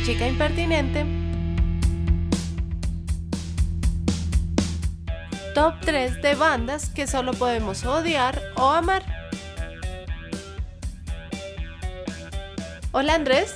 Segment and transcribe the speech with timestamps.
[0.00, 1.04] en Chica Impertinente.
[5.54, 9.04] Top 3 de bandas que solo podemos odiar o amar.
[12.92, 13.54] Hola Andrés.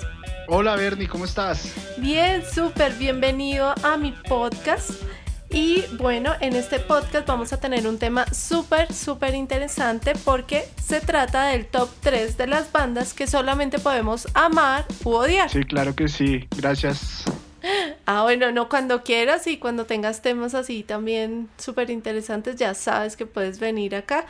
[0.48, 1.72] Hola Bernie, ¿cómo estás?
[1.98, 4.90] Bien, súper bienvenido a mi podcast.
[5.54, 11.00] Y bueno, en este podcast vamos a tener un tema súper, súper interesante porque se
[11.00, 15.48] trata del top 3 de las bandas que solamente podemos amar u odiar.
[15.48, 16.48] Sí, claro que sí.
[16.56, 17.22] Gracias.
[18.04, 23.16] Ah, bueno, no, cuando quieras y cuando tengas temas así también súper interesantes, ya sabes
[23.16, 24.26] que puedes venir acá.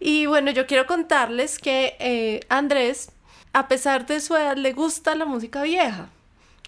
[0.00, 3.12] Y bueno, yo quiero contarles que eh, Andrés,
[3.52, 6.10] a pesar de su edad, le gusta la música vieja.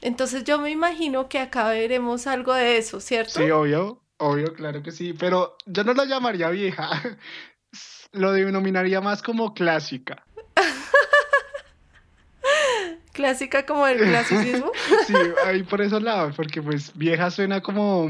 [0.00, 3.40] Entonces yo me imagino que acá veremos algo de eso, ¿cierto?
[3.40, 6.90] Sí, obvio, obvio, claro que sí, pero yo no la llamaría vieja,
[8.12, 10.24] lo denominaría más como clásica.
[13.12, 14.70] clásica como el clasicismo.
[15.06, 18.08] sí, ahí por esos lados, porque pues vieja suena como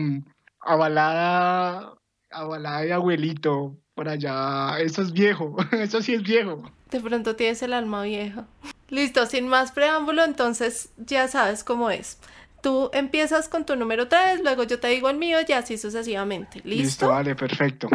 [0.61, 1.95] avalada,
[2.31, 6.71] avalada de abuelito, por allá, eso es viejo, eso sí es viejo.
[6.91, 8.47] De pronto tienes el alma vieja.
[8.91, 12.19] Listo, sin más preámbulo, entonces ya sabes cómo es.
[12.63, 16.61] Tú empiezas con tu número 3, luego yo te digo el mío y así sucesivamente.
[16.65, 16.83] ¿Listo?
[16.83, 17.89] Listo, vale, perfecto.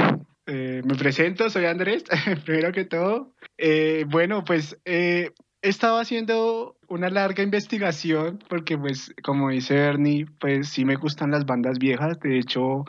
[0.45, 2.03] Eh, me presento, soy Andrés,
[2.45, 3.33] primero que todo.
[3.57, 10.27] Eh, bueno, pues eh, he estado haciendo una larga investigación porque, pues, como dice Ernie,
[10.39, 12.19] pues sí me gustan las bandas viejas.
[12.19, 12.85] De hecho,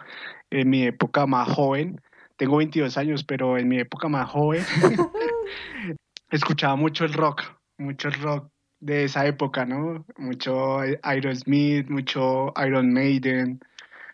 [0.51, 2.01] en mi época más joven,
[2.37, 4.63] tengo 22 años, pero en mi época más joven,
[6.31, 7.43] escuchaba mucho el rock
[7.79, 10.05] mucho rock de esa época, ¿no?
[10.17, 13.61] Mucho Aerosmith, mucho Iron Maiden.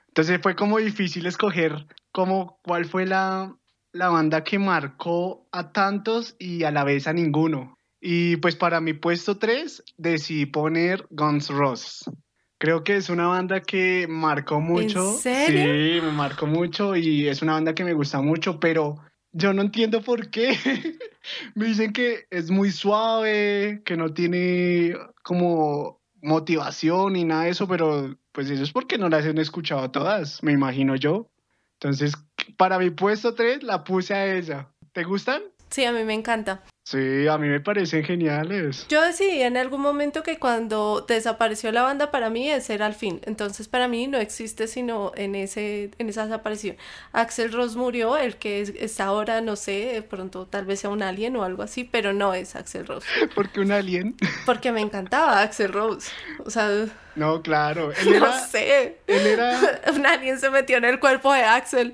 [0.09, 3.55] Entonces fue como difícil escoger como cuál fue la,
[3.93, 7.79] la banda que marcó a tantos y a la vez a ninguno.
[8.01, 12.05] Y pues para mi puesto 3 decidí poner Guns Roses.
[12.59, 15.13] Creo que es una banda que marcó mucho.
[15.13, 16.01] ¿En serio?
[16.01, 18.97] Sí, me marcó mucho y es una banda que me gusta mucho, pero
[19.33, 20.57] yo no entiendo por qué.
[21.55, 27.67] Me dicen que es muy suave, que no tiene como motivación ni nada de eso,
[27.67, 31.31] pero pues eso es porque no las han escuchado todas, me imagino yo.
[31.75, 32.15] Entonces,
[32.57, 34.69] para mi puesto 3 la puse a ella.
[34.93, 35.43] ¿Te gustan?
[35.71, 36.63] Sí, a mí me encanta.
[36.91, 38.85] Sí, a mí me parecen geniales.
[38.89, 42.95] Yo decidí en algún momento que cuando desapareció la banda para mí ese era el
[42.95, 43.21] fin.
[43.27, 46.77] Entonces para mí no existe sino en ese en esa desaparición.
[47.13, 51.05] Axel Rose murió, el que es, ahora no sé, de pronto tal vez sea un
[51.05, 53.07] alien o algo así, pero no es Axel Rose.
[53.37, 54.17] ¿Por qué un alien?
[54.45, 56.11] Porque me encantaba Axel Rose.
[56.45, 56.69] O sea,
[57.15, 58.99] no, claro, él era, no sé.
[59.07, 61.93] Él era un alien se metió en el cuerpo de Axel.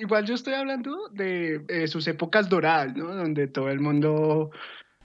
[0.00, 3.14] Igual yo estoy hablando de sus épocas doradas, ¿no?
[3.14, 4.50] Donde todo el mundo,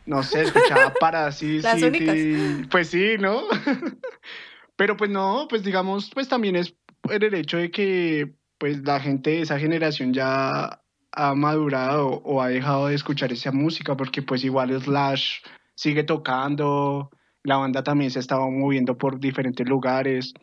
[0.06, 3.44] no sé, escuchaba para sí, sí, pues sí, ¿no?
[4.76, 6.76] Pero pues no, pues digamos, pues también es
[7.10, 12.48] el hecho de que pues la gente de esa generación ya ha madurado o ha
[12.48, 15.42] dejado de escuchar esa música porque pues igual Slash
[15.76, 17.12] sigue tocando,
[17.44, 20.34] la banda también se estaba moviendo por diferentes lugares,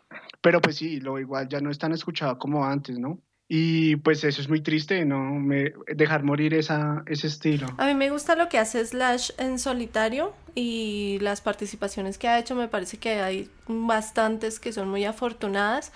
[0.40, 3.20] pero pues sí, lo igual ya no es tan escuchado como antes, ¿no?
[3.52, 5.18] Y pues eso es muy triste, ¿no?
[5.18, 7.66] Me, dejar morir esa, ese estilo.
[7.78, 12.38] A mí me gusta lo que hace Slash en solitario y las participaciones que ha
[12.38, 15.90] hecho, me parece que hay bastantes que son muy afortunadas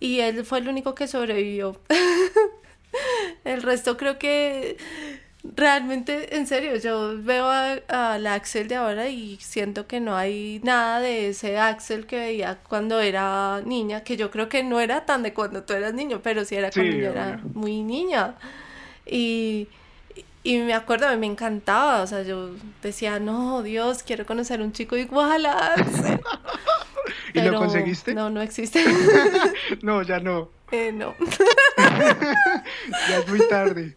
[0.00, 1.78] y él fue el único que sobrevivió.
[3.44, 4.78] el resto creo que
[5.54, 10.60] realmente, en serio, yo veo a, la Axel de ahora y siento que no hay
[10.64, 15.06] nada de ese Axel que veía cuando era niña, que yo creo que no era
[15.06, 18.34] tan de cuando tú eras niño, pero sí era cuando yo era muy niña.
[19.04, 19.68] Y,
[20.42, 22.50] y me acuerdo, me encantaba, o sea, yo
[22.82, 26.20] decía, no, Dios, quiero conocer un chico igual a Axel.
[27.34, 28.14] ¿Y lo conseguiste?
[28.14, 28.84] No, no existe.
[29.82, 30.50] no, ya no.
[30.72, 31.14] Eh, no.
[31.78, 33.96] ya es muy tarde.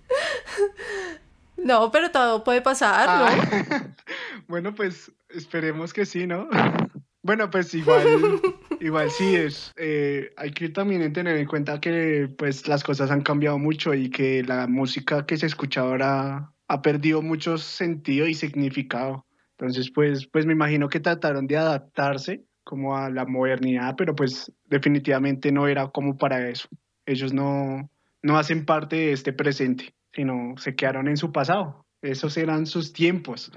[1.63, 3.25] No, pero todo puede pasar, ¿no?
[3.25, 3.95] Ah,
[4.47, 6.47] bueno, pues esperemos que sí, ¿no?
[7.21, 8.05] Bueno, pues igual,
[8.79, 9.73] igual sí es.
[9.75, 14.09] Eh, hay que también tener en cuenta que pues las cosas han cambiado mucho y
[14.09, 19.25] que la música que se escucha ahora ha perdido mucho sentido y significado.
[19.57, 24.49] Entonces, pues, pues me imagino que trataron de adaptarse como a la modernidad, pero pues
[24.63, 26.69] definitivamente no era como para eso.
[27.05, 27.91] Ellos no,
[28.21, 31.85] no hacen parte de este presente sino se quedaron en su pasado.
[32.01, 33.53] Esos eran sus tiempos.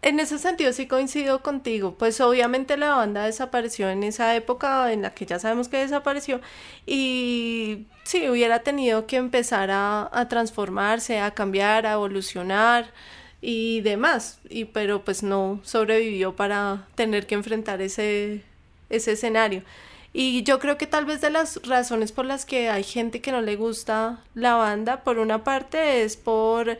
[0.00, 5.02] En ese sentido sí coincido contigo, pues obviamente la banda desapareció en esa época en
[5.02, 6.40] la que ya sabemos que desapareció
[6.86, 12.86] y sí hubiera tenido que empezar a, transformarse, a cambiar, a evolucionar
[13.42, 18.42] y demás, y pero pues no sobrevivió para tener que enfrentar ese
[18.88, 19.64] ese escenario.
[20.12, 23.30] Y yo creo que tal vez de las razones por las que hay gente que
[23.30, 26.78] no le gusta la banda, por una parte es por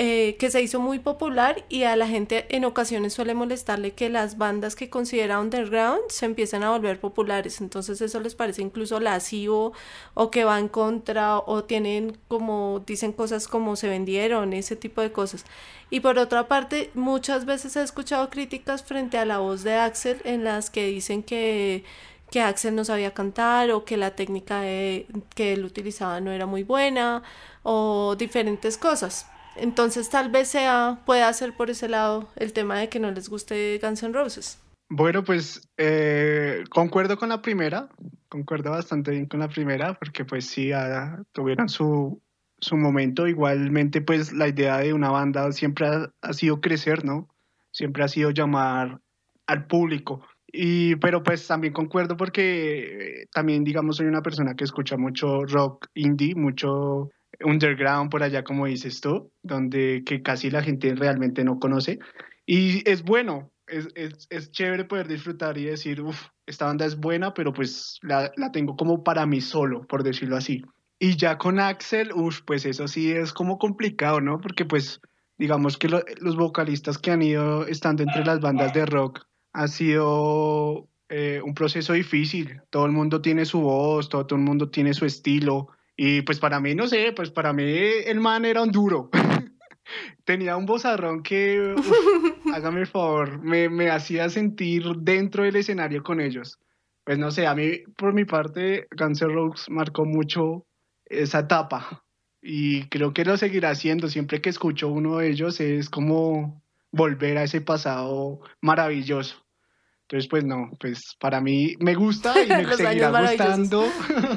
[0.00, 4.08] eh, que se hizo muy popular y a la gente en ocasiones suele molestarle que
[4.08, 7.60] las bandas que considera underground se empiezan a volver populares.
[7.60, 9.72] Entonces eso les parece incluso lascivo
[10.14, 15.00] o que va en contra o tienen como dicen cosas como se vendieron, ese tipo
[15.00, 15.44] de cosas.
[15.90, 20.20] Y por otra parte, muchas veces he escuchado críticas frente a la voz de Axel
[20.24, 21.82] en las que dicen que
[22.30, 26.62] que Axel no sabía cantar o que la técnica que él utilizaba no era muy
[26.62, 27.22] buena
[27.62, 29.26] o diferentes cosas.
[29.56, 33.28] Entonces tal vez sea, pueda ser por ese lado el tema de que no les
[33.28, 34.58] guste Guns N' Roses.
[34.90, 37.88] Bueno, pues eh, concuerdo con la primera,
[38.28, 42.22] concuerdo bastante bien con la primera, porque pues sí, ah, tuvieron su,
[42.58, 43.26] su momento.
[43.26, 47.28] Igualmente, pues la idea de una banda siempre ha, ha sido crecer, ¿no?
[47.70, 49.00] Siempre ha sido llamar
[49.46, 50.22] al público.
[50.50, 55.44] Y, pero pues también concuerdo porque eh, también, digamos, soy una persona que escucha mucho
[55.44, 57.10] rock indie, mucho
[57.44, 61.98] underground por allá, como dices tú, donde que casi la gente realmente no conoce.
[62.46, 66.96] Y es bueno, es, es, es chévere poder disfrutar y decir, uff, esta banda es
[66.96, 70.62] buena, pero pues la, la, tengo como para mí solo, por decirlo así.
[70.98, 74.40] Y ya con Axel, uff, pues eso sí es como complicado, ¿no?
[74.40, 75.00] Porque pues
[75.36, 79.68] digamos que lo, los vocalistas que han ido estando entre las bandas de rock ha
[79.68, 82.60] sido eh, un proceso difícil.
[82.70, 85.68] Todo el mundo tiene su voz, todo, todo, el mundo tiene su estilo.
[85.96, 89.10] Y pues para mí, no sé, pues para mí el man era un duro.
[90.24, 91.74] Tenía un bozarrón que,
[92.54, 96.58] hágame el favor, me, me hacía sentir dentro del escenario con ellos.
[97.04, 100.66] Pues no sé, a mí, por mi parte, Guns N' Roses marcó mucho
[101.06, 102.04] esa etapa.
[102.42, 104.08] Y creo que lo seguirá haciendo.
[104.08, 106.62] Siempre que escucho uno de ellos es como
[106.92, 109.36] volver a ese pasado maravilloso.
[110.02, 113.84] Entonces, pues no, pues para mí me gusta y me seguirá gustando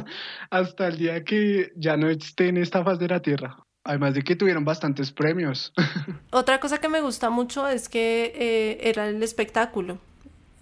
[0.49, 3.57] hasta el día que ya no esté en esta faz de la Tierra.
[3.83, 5.73] Además de que tuvieron bastantes premios.
[6.31, 9.99] Otra cosa que me gusta mucho es que eh, era el espectáculo.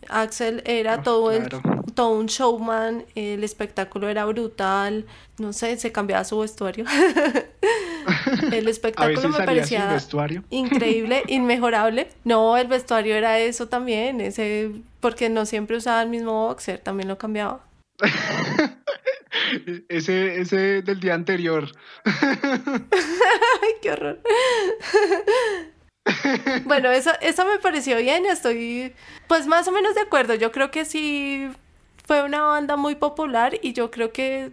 [0.09, 1.49] Axel era ah, todo, el,
[1.93, 5.05] todo un showman, el espectáculo era brutal,
[5.37, 6.85] no sé, se cambiaba su vestuario.
[8.51, 9.97] el espectáculo me parecía
[10.49, 12.09] increíble, inmejorable.
[12.23, 17.07] No, el vestuario era eso también, ese porque no siempre usaba el mismo boxer, también
[17.07, 17.65] lo cambiaba.
[19.87, 21.69] ese, ese del día anterior.
[22.05, 24.19] Ay, qué horror.
[26.65, 28.93] bueno, eso, eso me pareció bien, estoy
[29.27, 30.35] pues más o menos de acuerdo.
[30.35, 31.49] Yo creo que sí
[32.05, 34.51] fue una banda muy popular y yo creo que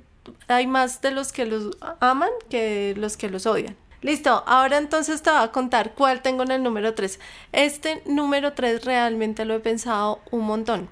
[0.49, 3.77] hay más de los que los aman que los que los odian.
[4.03, 7.19] Listo, ahora entonces te voy a contar cuál tengo en el número 3.
[7.53, 10.89] Este número 3 realmente lo he pensado un montón,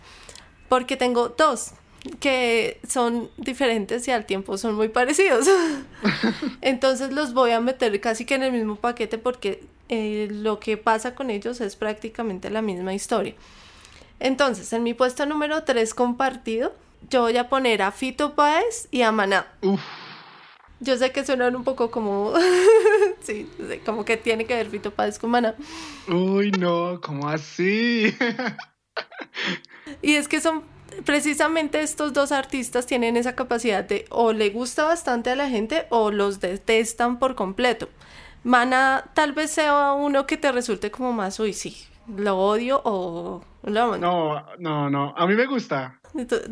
[0.68, 1.74] porque tengo dos
[2.20, 5.46] que son diferentes y al tiempo son muy parecidos.
[6.60, 10.76] entonces los voy a meter casi que en el mismo paquete porque eh, lo que
[10.76, 13.34] pasa con ellos es prácticamente la misma historia.
[14.20, 16.74] Entonces, en mi puesto número 3 compartido,
[17.10, 19.46] yo voy a poner a Fito Páez y a Maná.
[20.80, 22.32] Yo sé que suenan un poco como.
[23.20, 23.48] sí,
[23.84, 25.54] como que tiene que ver Fito Páez con Maná.
[26.08, 28.14] Uy, no, ¿cómo así?
[30.02, 30.62] y es que son.
[31.04, 35.86] Precisamente estos dos artistas tienen esa capacidad de o le gusta bastante a la gente
[35.90, 37.88] o los detestan por completo.
[38.44, 41.86] Mana tal vez sea uno que te resulte como más, uy, sí,
[42.16, 43.96] lo odio o lo amo.
[43.96, 45.98] No, no, no, a mí me gusta.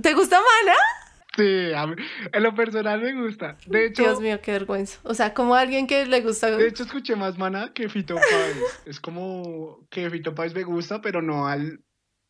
[0.01, 0.77] ¿Te gusta Mana?
[1.37, 1.95] Sí, a mí,
[2.33, 3.57] en lo personal me gusta.
[3.67, 4.99] De hecho, Dios mío, qué vergüenza.
[5.03, 6.51] O sea, como alguien que le gusta.
[6.51, 8.83] De hecho, escuché más Mana que Fito Páez.
[8.85, 11.81] es como que Fito Páez me gusta, pero no al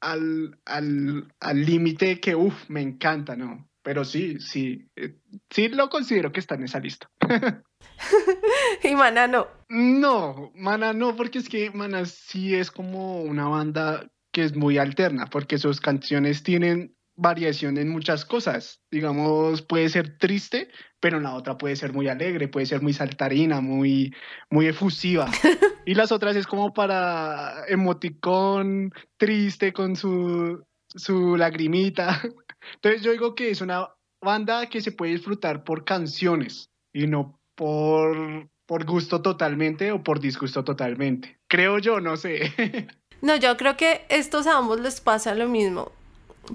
[0.00, 3.69] al al límite que, uff, me encanta, ¿no?
[3.83, 5.16] Pero sí, sí, eh,
[5.50, 7.09] sí lo considero que está en esa lista.
[8.83, 9.47] y Mana no.
[9.69, 14.79] No, Mana no, porque es que Mana sí es como una banda que es muy
[14.79, 18.81] alterna, porque sus canciones tienen variación en muchas cosas.
[18.91, 20.69] Digamos, puede ser triste,
[21.01, 24.15] pero en la otra puede ser muy alegre, puede ser muy saltarina, muy,
[24.51, 25.31] muy efusiva.
[25.87, 32.21] y las otras es como para emoticón triste con su, su lagrimita.
[32.75, 33.89] Entonces yo digo que es una
[34.21, 40.21] banda que se puede disfrutar por canciones y no por, por gusto totalmente o por
[40.21, 41.38] disgusto totalmente.
[41.49, 42.52] Creo yo, no sé.
[43.21, 45.92] no, yo creo que estos a ambos les pasa lo mismo,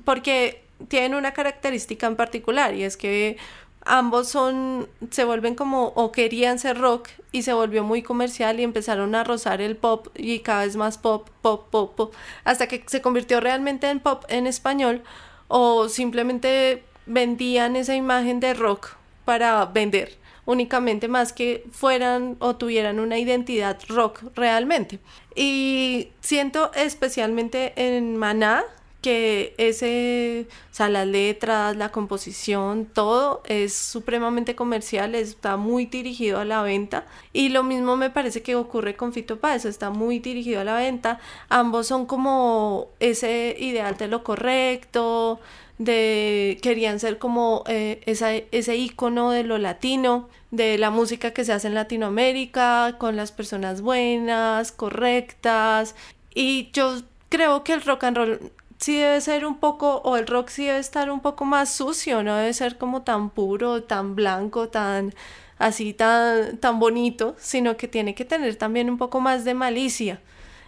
[0.05, 3.37] porque tienen una característica en particular y es que
[3.85, 8.63] ambos son, se vuelven como, o querían ser rock y se volvió muy comercial y
[8.63, 12.13] empezaron a rozar el pop y cada vez más pop, pop, pop, pop,
[12.43, 15.03] hasta que se convirtió realmente en pop en español
[15.47, 22.99] o simplemente vendían esa imagen de rock para vender únicamente más que fueran o tuvieran
[22.99, 24.99] una identidad rock realmente.
[25.35, 28.63] Y siento especialmente en Maná
[29.07, 36.41] que ese, o sea, las letras, la composición, todo es supremamente comercial, está muy dirigido
[36.41, 37.05] a la venta.
[37.31, 40.75] Y lo mismo me parece que ocurre con Fito Páez, está muy dirigido a la
[40.75, 41.21] venta.
[41.47, 45.39] Ambos son como ese ideal de lo correcto,
[45.77, 51.53] de querían ser como eh, ese icono de lo latino, de la música que se
[51.53, 55.95] hace en Latinoamérica, con las personas buenas, correctas.
[56.35, 56.97] Y yo
[57.29, 60.65] creo que el rock and roll sí debe ser un poco, o el rock sí
[60.65, 65.13] debe estar un poco más sucio, no debe ser como tan puro, tan blanco, tan
[65.59, 70.21] así, tan, tan bonito, sino que tiene que tener también un poco más de malicia.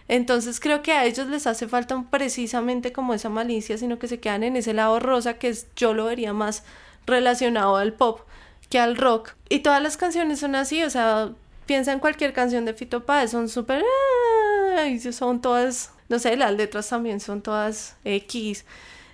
[0.08, 4.18] Entonces creo que a ellos les hace falta precisamente como esa malicia, sino que se
[4.18, 6.64] quedan en ese lado rosa que es, yo lo vería más
[7.06, 8.20] relacionado al pop
[8.70, 9.34] que al rock.
[9.48, 11.30] Y todas las canciones son así, o sea,
[11.66, 13.84] piensa en cualquier canción de Fito Páez, son súper...
[15.12, 18.66] son todas, no sé, las letras también son todas X.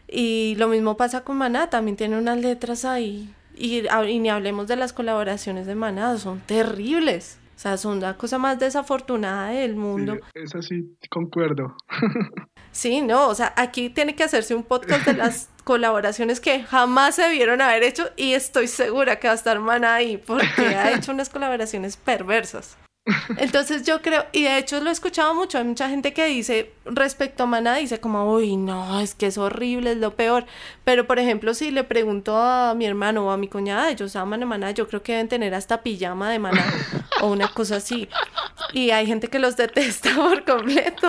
[0.09, 3.33] Y lo mismo pasa con Maná, también tiene unas letras ahí.
[3.55, 7.38] Y, y ni hablemos de las colaboraciones de Maná, son terribles.
[7.55, 10.15] O sea, son la cosa más desafortunada del mundo.
[10.15, 11.76] Sí, eso sí, concuerdo.
[12.76, 17.15] Sí, no, o sea, aquí tiene que hacerse un podcast de las colaboraciones que jamás
[17.15, 20.93] se vieron haber hecho y estoy segura que va a estar Mana ahí porque ha
[20.95, 22.76] hecho unas colaboraciones perversas.
[23.37, 26.73] Entonces yo creo, y de hecho lo he escuchado mucho, hay mucha gente que dice
[26.85, 30.45] respecto a Maná, dice como, uy, no, es que es horrible, es lo peor.
[30.85, 34.43] Pero por ejemplo, si le pregunto a mi hermano o a mi cuñada, ellos aman
[34.43, 36.65] a Maná, yo creo que deben tener hasta pijama de Maná
[37.21, 38.09] o una cosa así.
[38.73, 41.09] Y hay gente que los detesta por completo.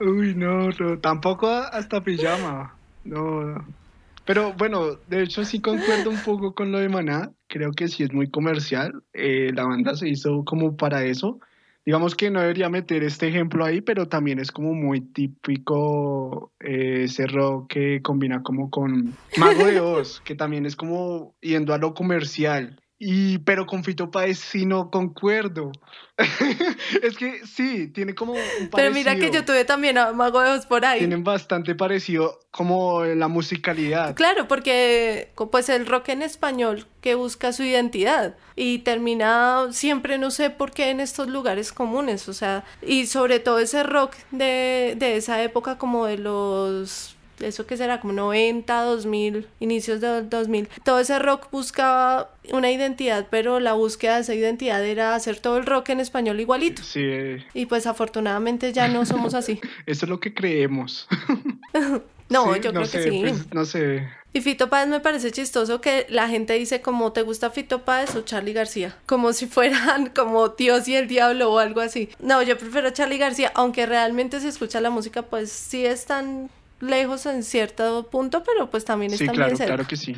[0.00, 2.74] Uy, no, no tampoco hasta pijama.
[3.04, 3.79] No, no.
[4.24, 7.32] Pero bueno, de hecho sí concuerdo un poco con lo de Maná.
[7.48, 9.02] Creo que sí es muy comercial.
[9.12, 11.40] Eh, la banda se hizo como para eso.
[11.84, 17.04] Digamos que no debería meter este ejemplo ahí, pero también es como muy típico eh,
[17.04, 21.78] ese rock que combina como con Mago de Oz, que también es como yendo a
[21.78, 22.80] lo comercial.
[23.02, 25.72] Y, pero con Fito Páez sí no concuerdo.
[27.02, 28.70] es que sí, tiene como un parecido.
[28.76, 30.98] Pero mira que yo tuve también a Mago de Oz por ahí.
[30.98, 34.14] Tienen bastante parecido como la musicalidad.
[34.14, 40.30] Claro, porque pues el rock en español que busca su identidad y termina siempre no
[40.30, 44.94] sé por qué en estos lugares comunes, o sea, y sobre todo ese rock de,
[44.98, 50.68] de esa época como de los eso que será como 90, 2000, inicios de 2000,
[50.84, 55.58] todo ese rock buscaba una identidad, pero la búsqueda de esa identidad era hacer todo
[55.58, 56.82] el rock en español igualito.
[56.82, 57.38] Sí.
[57.54, 59.60] Y pues afortunadamente ya no somos así.
[59.86, 61.08] Eso es lo que creemos.
[62.28, 63.20] no, yo creo que sí.
[63.20, 64.08] Pues, no sé.
[64.32, 68.14] Y Fito Páez me parece chistoso que la gente dice como te gusta Fito Páez
[68.14, 72.08] o Charlie García, como si fueran como Dios y el diablo o algo así.
[72.20, 76.48] No, yo prefiero Charlie García, aunque realmente si escucha la música pues sí es tan
[76.80, 80.16] lejos en cierto punto, pero pues también está sí, claro, claro que sí.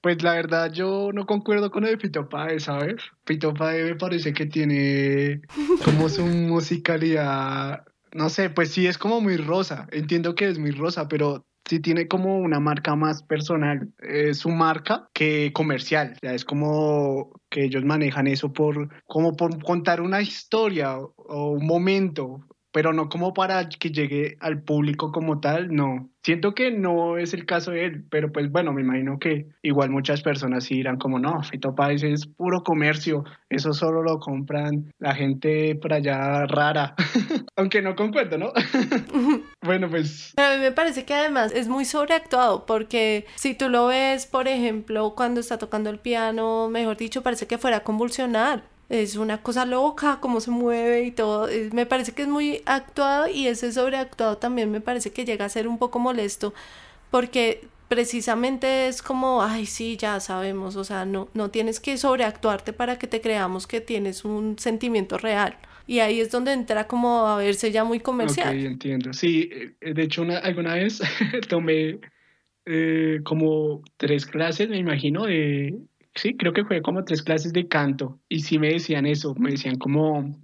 [0.00, 2.96] Pues la verdad yo no concuerdo con el de Pito Páez, ¿sabes?
[3.24, 5.40] Pito Páez me parece que tiene
[5.84, 10.70] como su musicalidad, no sé, pues sí es como muy rosa, entiendo que es muy
[10.70, 16.32] rosa, pero sí tiene como una marca más personal, es su marca que comercial, ya
[16.32, 22.40] es como que ellos manejan eso por como por contar una historia o un momento
[22.72, 26.08] pero no como para que llegue al público como tal, no.
[26.22, 29.88] Siento que no es el caso de él, pero pues bueno, me imagino que igual
[29.90, 34.92] muchas personas sí dirán como no, Fito Páez es puro comercio, eso solo lo compran
[34.98, 36.94] la gente por allá rara,
[37.56, 38.52] aunque no concuerdo, ¿no?
[39.62, 40.34] bueno, pues...
[40.36, 44.48] A mí me parece que además es muy sobreactuado, porque si tú lo ves, por
[44.48, 49.42] ejemplo, cuando está tocando el piano, mejor dicho, parece que fuera a convulsionar es una
[49.42, 51.48] cosa loca, cómo se mueve y todo.
[51.72, 55.48] me parece que es muy actuado y ese sobreactuado también me parece que llega a
[55.48, 56.54] ser un poco molesto
[57.10, 62.72] porque precisamente es como, ay, sí, ya sabemos, o sea, no, no tienes que sobreactuarte
[62.72, 65.56] para que te creamos que tienes un sentimiento real.
[65.86, 68.54] Y ahí es donde entra como a verse ya muy comercial.
[68.58, 69.14] Entiendo.
[69.14, 69.48] Sí,
[69.80, 71.00] eh, de hecho, una, alguna vez
[71.48, 71.98] tomé
[72.66, 75.78] eh, como tres clases, me imagino, de,
[76.14, 79.50] sí, creo que fue como tres clases de canto y sí me decían eso, me
[79.50, 80.38] decían como,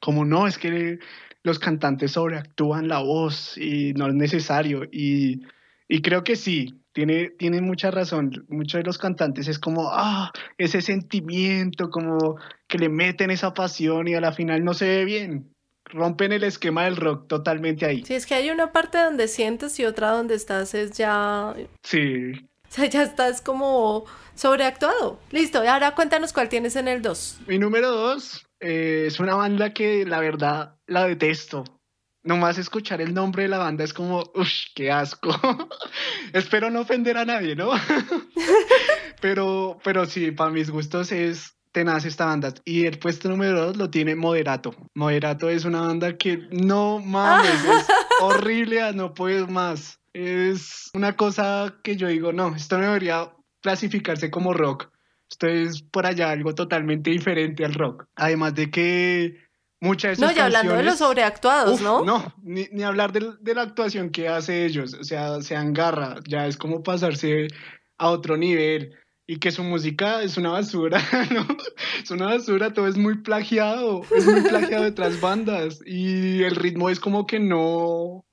[0.00, 0.98] como no, es que
[1.42, 5.42] los cantantes sobreactúan la voz y no es necesario y,
[5.88, 10.32] y creo que sí, tiene, tiene mucha razón, muchos de los cantantes es como, ah,
[10.56, 12.36] ese sentimiento, como
[12.66, 15.52] que le meten esa pasión y a la final no se ve bien,
[15.84, 18.02] rompen el esquema del rock totalmente ahí.
[18.04, 21.54] Sí, es que hay una parte donde sientes y otra donde estás es ya...
[21.82, 22.32] Sí.
[22.70, 24.04] O sea, ya estás como
[24.34, 25.18] sobreactuado.
[25.30, 27.40] Listo, y ahora cuéntanos cuál tienes en el 2.
[27.46, 31.64] Mi número 2 eh, es una banda que la verdad la detesto.
[32.22, 35.30] Nomás escuchar el nombre de la banda es como, uff, qué asco.
[36.32, 37.70] Espero no ofender a nadie, ¿no?
[39.20, 42.52] pero, pero sí, para mis gustos es tenaz esta banda.
[42.64, 44.74] Y el puesto número 2 lo tiene Moderato.
[44.94, 47.86] Moderato es una banda que no mames, es
[48.20, 50.00] horrible, no puedes más.
[50.18, 53.30] Es una cosa que yo digo, no, esto no debería
[53.60, 54.88] clasificarse como rock.
[55.30, 58.06] Esto es por allá algo totalmente diferente al rock.
[58.14, 59.36] Además de que
[59.78, 62.02] muchas No, ya hablando de los sobreactuados, ¿no?
[62.02, 66.20] No, ni, ni hablar de, de, la actuación que hace ellos, o sea, se agarra,
[66.26, 67.48] ya es como pasarse
[67.98, 68.94] a otro nivel
[69.26, 70.98] y que su música es una basura,
[71.34, 71.46] ¿no?
[72.02, 76.56] Es una basura, todo es muy plagiado, es muy plagiado de otras bandas y el
[76.56, 78.25] ritmo es como que no,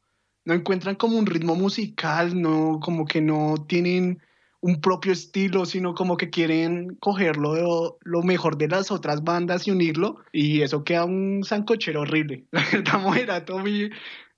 [0.45, 4.21] no encuentran como un ritmo musical, no, como que no tienen
[4.63, 7.63] un propio estilo, sino como que quieren cogerlo de
[8.01, 12.45] lo mejor de las otras bandas y unirlo, y eso queda un sancochero horrible.
[12.51, 13.63] La verdad, Moderato,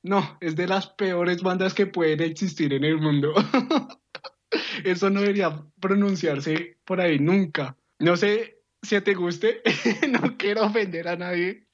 [0.02, 3.34] no, es de las peores bandas que pueden existir en el mundo.
[4.84, 7.78] eso no debería pronunciarse por ahí nunca.
[8.00, 9.62] No sé si te guste,
[10.10, 11.65] no quiero ofender a nadie,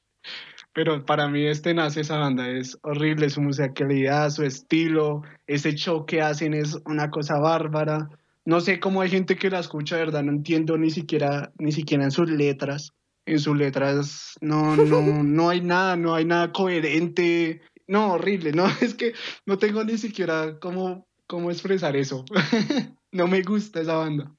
[0.74, 6.06] pero para mí este nace esa banda, es horrible su musicalidad, su estilo, ese show
[6.06, 8.10] que hacen es una cosa bárbara
[8.44, 12.04] no sé cómo hay gente que la escucha, verdad, no entiendo ni siquiera, ni siquiera
[12.04, 12.94] en sus letras.
[13.26, 17.62] En sus letras no, no, no hay nada, no hay nada coherente.
[17.88, 19.14] No, horrible, no, es que
[19.46, 22.26] no tengo ni siquiera cómo, cómo expresar eso.
[23.12, 24.34] no me gusta esa banda.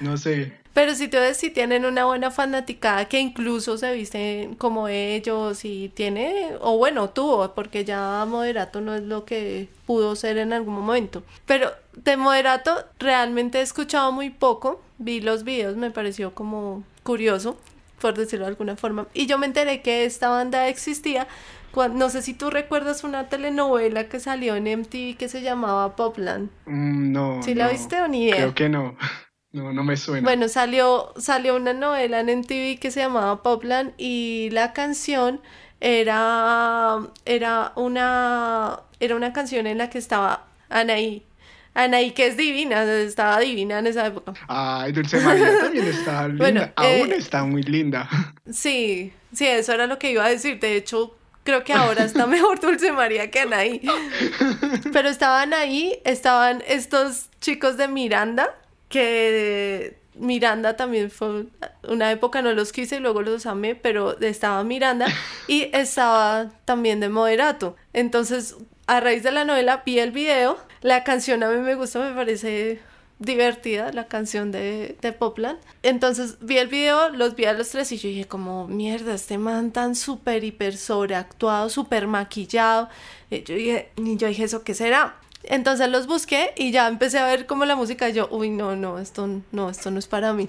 [0.00, 0.52] No sé.
[0.78, 5.88] Pero si ves si tienen una buena fanaticada que incluso se visten como ellos y
[5.88, 10.74] tiene, o bueno, tuvo, porque ya Moderato no es lo que pudo ser en algún
[10.74, 11.24] momento.
[11.46, 17.56] Pero de Moderato realmente he escuchado muy poco, vi los videos, me pareció como curioso,
[18.00, 19.08] por decirlo de alguna forma.
[19.14, 21.26] Y yo me enteré que esta banda existía.
[21.74, 26.50] No sé si tú recuerdas una telenovela que salió en MTV que se llamaba Popland.
[26.66, 27.42] Mm, no.
[27.42, 28.36] ¿Sí la viste o ni idea?
[28.36, 28.96] Creo que no.
[29.50, 30.26] No, no me suena.
[30.26, 35.40] Bueno, salió, salió una novela en MTV que se llamaba Popland y la canción
[35.80, 41.24] era, era, una, era una canción en la que estaba Anaí.
[41.74, 44.34] Anaí, que es divina, estaba divina en esa época.
[44.48, 46.72] Ay, Dulce María también está linda.
[46.76, 48.08] Aún eh, está muy linda.
[48.50, 50.58] Sí, sí, eso era lo que iba a decir.
[50.58, 51.17] De hecho,
[51.48, 53.80] creo que ahora está mejor Dulce María que Anaí.
[54.92, 58.54] Pero estaban ahí, estaban estos chicos de Miranda
[58.90, 61.46] que Miranda también fue
[61.84, 65.06] una época no los quise y luego los amé, pero estaba Miranda
[65.46, 67.76] y estaba también de Moderato.
[67.94, 68.54] Entonces,
[68.86, 72.14] a raíz de la novela vi el video, la canción a mí me gusta, me
[72.14, 72.80] parece
[73.18, 75.58] divertida la canción de, de Popland.
[75.82, 79.38] Entonces vi el video, los vi a los tres y yo dije como, mierda, este
[79.38, 82.88] man tan súper, hiper sobreactuado, súper maquillado.
[83.30, 85.16] Y yo dije, y yo dije, ¿eso qué será?
[85.44, 88.76] Entonces los busqué y ya empecé a ver como la música y yo, uy, no,
[88.76, 90.48] no, esto no, esto no es para mí.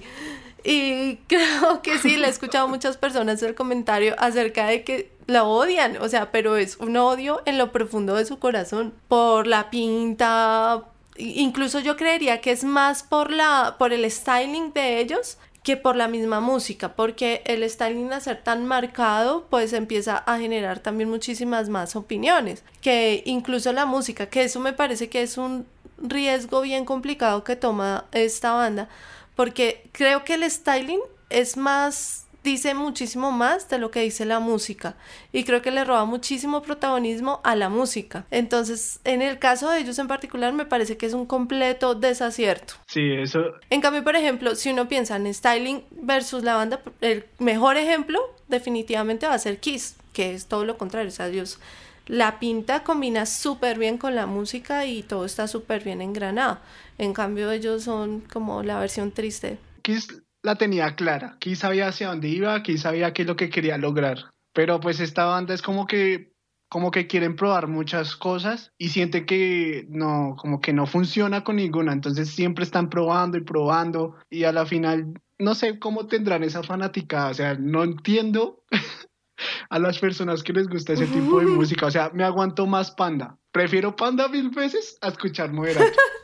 [0.64, 5.44] Y creo que sí, le he escuchado muchas personas el comentario acerca de que la
[5.44, 9.70] odian, o sea, pero es un odio en lo profundo de su corazón por la
[9.70, 10.84] pinta,
[11.20, 15.94] incluso yo creería que es más por la por el styling de ellos que por
[15.94, 21.10] la misma música, porque el styling a ser tan marcado, pues empieza a generar también
[21.10, 25.66] muchísimas más opiniones, que incluso la música, que eso me parece que es un
[25.98, 28.88] riesgo bien complicado que toma esta banda,
[29.36, 34.40] porque creo que el styling es más dice muchísimo más de lo que dice la
[34.40, 34.96] música
[35.32, 38.26] y creo que le roba muchísimo protagonismo a la música.
[38.30, 42.74] Entonces, en el caso de ellos en particular me parece que es un completo desacierto.
[42.86, 43.40] Sí, eso.
[43.68, 48.20] En cambio, por ejemplo, si uno piensa en styling versus la banda, el mejor ejemplo
[48.48, 51.58] definitivamente va a ser Kiss, que es todo lo contrario, o sea, Dios
[52.06, 56.58] la pinta combina súper bien con la música y todo está súper bien engranado.
[56.98, 59.58] En cambio, ellos son como la versión triste.
[59.82, 60.08] Kiss
[60.42, 61.34] la tenía clara.
[61.36, 64.30] Aquí sabía hacia dónde iba, aquí sabía qué es lo que quería lograr.
[64.52, 66.30] Pero pues esta banda es como que
[66.70, 71.56] como que quieren probar muchas cosas y sienten que no, como que no funciona con
[71.56, 76.44] ninguna, entonces siempre están probando y probando y a la final no sé cómo tendrán
[76.44, 78.62] esa fanática, o sea, no entiendo
[79.68, 82.92] a las personas que les gusta ese tipo de música, o sea, me aguanto más
[82.92, 85.90] Panda, prefiero Panda mil veces a escuchar Moderato.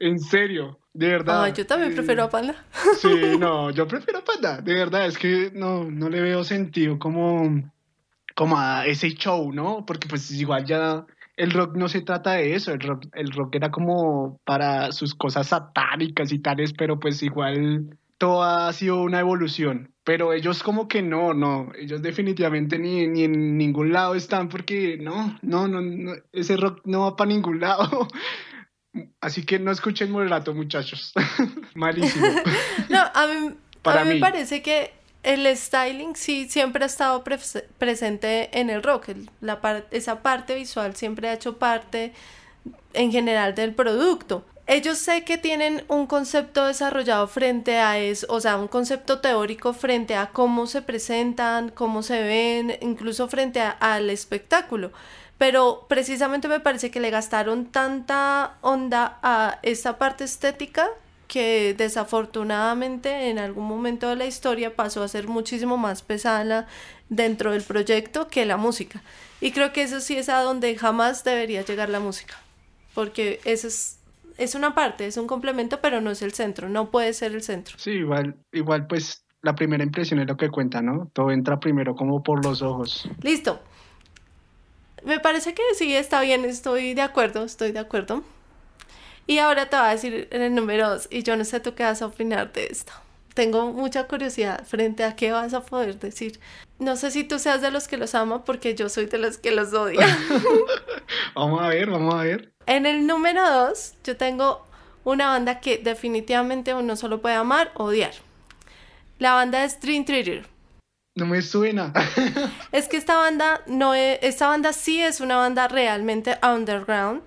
[0.00, 1.52] En serio, de verdad.
[1.54, 2.64] yo también prefiero a Panda.
[2.98, 3.08] Sí,
[3.38, 4.60] no, yo prefiero a Panda.
[4.60, 7.70] De verdad, es que no, no le veo sentido como,
[8.34, 9.84] como a ese show, ¿no?
[9.84, 11.04] Porque pues igual ya
[11.36, 15.14] el rock no se trata de eso, el rock, el rock era como para sus
[15.14, 19.92] cosas satánicas y tales, pero pues igual todo ha sido una evolución.
[20.04, 24.98] Pero ellos como que no, no, ellos definitivamente ni, ni en ningún lado están porque
[24.98, 28.08] no, no, no, no ese rock no va para ningún lado.
[29.20, 31.12] Así que no escuchen Moderato, muchachos.
[31.74, 32.26] Malísimo.
[32.88, 37.22] no, a mí, a mí me parece que el styling sí siempre ha estado
[37.78, 39.08] presente en el rock.
[39.40, 42.12] la esa parte visual siempre ha hecho parte
[42.94, 44.44] en general del producto.
[44.66, 49.72] Ellos sé que tienen un concepto desarrollado frente a eso, o sea, un concepto teórico
[49.72, 54.92] frente a cómo se presentan, cómo se ven, incluso frente al espectáculo.
[55.38, 60.88] Pero precisamente me parece que le gastaron tanta onda a esta parte estética
[61.28, 66.66] que desafortunadamente en algún momento de la historia pasó a ser muchísimo más pesada
[67.08, 69.02] dentro del proyecto que la música.
[69.40, 72.34] Y creo que eso sí es a donde jamás debería llegar la música,
[72.94, 74.00] porque eso es,
[74.38, 77.42] es una parte, es un complemento, pero no es el centro, no puede ser el
[77.42, 77.76] centro.
[77.78, 81.10] Sí, igual, igual pues la primera impresión es lo que cuenta, ¿no?
[81.12, 83.08] Todo entra primero como por los ojos.
[83.22, 83.60] Listo.
[85.04, 88.22] Me parece que sí, está bien, estoy de acuerdo, estoy de acuerdo.
[89.26, 91.74] Y ahora te voy a decir en el número 2, y yo no sé tú
[91.74, 92.92] qué vas a opinar de esto.
[93.34, 96.40] Tengo mucha curiosidad frente a qué vas a poder decir.
[96.78, 99.38] No sé si tú seas de los que los ama, porque yo soy de los
[99.38, 100.06] que los odia.
[101.34, 102.52] vamos a ver, vamos a ver.
[102.66, 104.66] En el número 2, yo tengo
[105.04, 108.12] una banda que definitivamente uno solo puede amar o odiar.
[109.18, 110.46] La banda es Dream Theater.
[111.18, 111.92] No me suena.
[112.72, 117.22] es que esta banda no es, esta banda sí es una banda realmente underground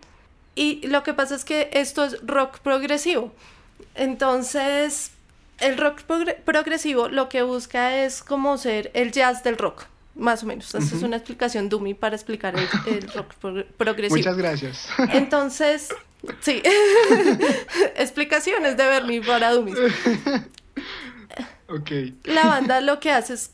[0.56, 3.34] y lo que pasa es que esto es rock progresivo.
[3.96, 5.12] Entonces,
[5.60, 6.04] el rock
[6.46, 9.84] progresivo lo que busca es como ser el jazz del rock,
[10.16, 10.74] más o menos.
[10.74, 13.34] Esa es una explicación dummy para explicar el, rock
[13.78, 14.16] progresivo.
[14.16, 14.88] Muchas gracias.
[15.12, 15.90] Entonces,
[16.40, 16.64] sí,
[17.98, 19.78] explicaciones de Bernie para dummies.
[21.68, 21.92] Ok.
[22.24, 23.52] La banda lo que hace es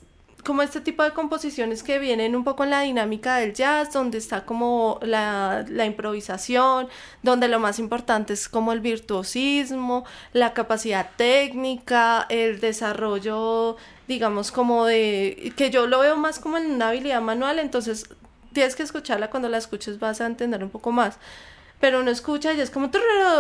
[0.48, 4.18] como este tipo de composiciones que vienen un poco en la dinámica del jazz, donde
[4.18, 6.88] está como la, la, improvisación,
[7.22, 13.76] donde lo más importante es como el virtuosismo, la capacidad técnica, el desarrollo,
[14.08, 18.08] digamos, como de, que yo lo veo más como en una habilidad manual, entonces
[18.54, 21.18] tienes que escucharla, cuando la escuches vas a entender un poco más.
[21.82, 22.90] Pero uno escucha y es como,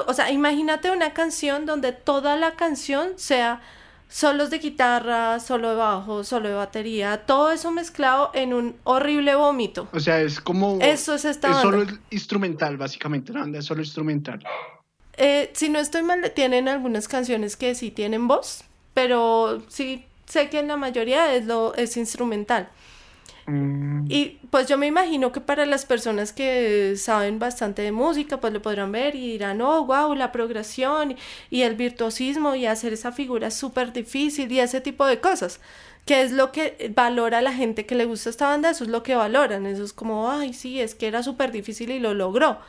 [0.07, 3.61] o sea, imagínate una canción donde toda la canción sea
[4.09, 9.35] solos de guitarra, solo de bajo, solo de batería, todo eso mezclado en un horrible
[9.35, 9.87] vómito.
[9.91, 10.79] O sea, es como...
[10.81, 13.45] Eso es esta Es solo instrumental, básicamente, ¿no?
[13.57, 14.43] Es solo instrumental.
[15.17, 20.49] Eh, si no estoy mal, tienen algunas canciones que sí tienen voz, pero sí sé
[20.49, 22.69] que en la mayoría es, lo, es instrumental.
[23.47, 24.05] Mm.
[24.09, 28.53] Y pues yo me imagino que para las personas que saben bastante de música, pues
[28.53, 31.15] lo podrán ver y dirán, oh, wow, la progresión
[31.49, 35.61] y el virtuosismo y hacer esa figura súper difícil y ese tipo de cosas.
[36.05, 39.03] Que es lo que valora la gente que le gusta esta banda, eso es lo
[39.03, 39.65] que valoran.
[39.65, 42.59] Eso es como, ay, sí, es que era súper difícil y lo logró.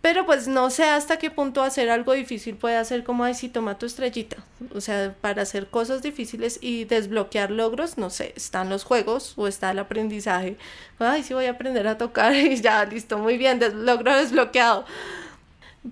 [0.00, 3.50] Pero pues no sé hasta qué punto hacer algo difícil puede hacer como, ay, si
[3.50, 4.38] toma tu estrellita.
[4.74, 9.46] O sea, para hacer cosas difíciles y desbloquear logros, no sé, están los juegos o
[9.46, 10.56] está el aprendizaje.
[10.98, 14.86] Ay, sí voy a aprender a tocar y ya, listo, muy bien, logro desbloqueado.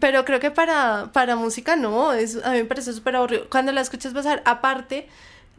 [0.00, 3.48] Pero creo que para, para música no, es, a mí me parece súper aburrido.
[3.50, 5.06] Cuando la escuchas pasar, aparte,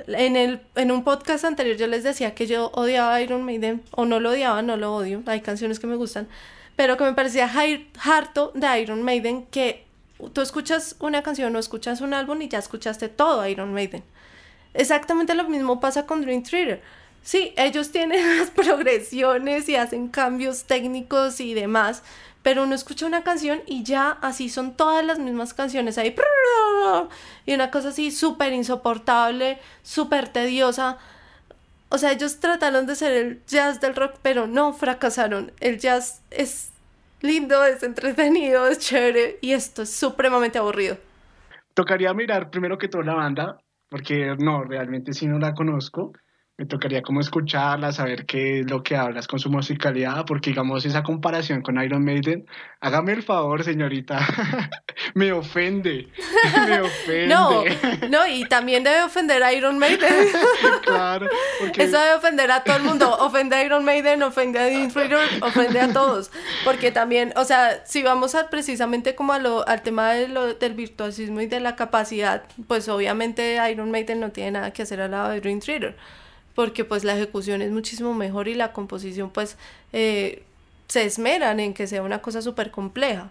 [0.07, 4.05] en, el, en un podcast anterior yo les decía que yo odiaba Iron Maiden, o
[4.05, 6.27] no lo odiaba, no lo odio, hay canciones que me gustan
[6.79, 7.51] pero que me parecía
[8.05, 9.85] harto de Iron Maiden que
[10.31, 14.01] tú escuchas una canción o escuchas un álbum y ya escuchaste todo Iron Maiden.
[14.73, 16.81] Exactamente lo mismo pasa con Dream Theater.
[17.21, 22.01] Sí, ellos tienen las progresiones y hacen cambios técnicos y demás,
[22.43, 26.15] pero uno escucha una canción y ya así son todas las mismas canciones ahí.
[27.45, 30.97] Y una cosa así súper insoportable, súper tediosa.
[31.89, 35.51] O sea, ellos trataron de ser el jazz del rock, pero no fracasaron.
[35.59, 36.71] El jazz es
[37.21, 40.97] lindo, es entretenido, es chévere y esto es supremamente aburrido.
[41.73, 43.57] Tocaría mirar primero que toda la banda,
[43.89, 46.13] porque no, realmente sí no la conozco
[46.59, 50.85] me tocaría como escucharla, saber qué es lo que hablas con su musicalidad, porque digamos
[50.85, 52.45] esa comparación con Iron Maiden,
[52.81, 54.19] hágame el favor, señorita,
[55.13, 56.09] me ofende,
[56.67, 57.27] me ofende.
[57.27, 57.63] No,
[58.09, 60.13] no, y también debe ofender a Iron Maiden.
[60.81, 61.29] claro.
[61.61, 61.83] Porque...
[61.83, 64.91] Eso debe ofender a todo el mundo, ofende a Iron Maiden, ofende a Dean
[65.41, 66.29] ofende a todos,
[66.65, 70.55] porque también, o sea, si vamos a precisamente como a lo, al tema de lo,
[70.55, 74.99] del virtuosismo y de la capacidad, pues obviamente Iron Maiden no tiene nada que hacer
[74.99, 75.95] al lado de Dream Theater
[76.59, 79.55] porque pues la ejecución es muchísimo mejor y la composición pues
[79.93, 80.43] eh,
[80.89, 83.29] se esmeran en que sea una cosa súper compleja.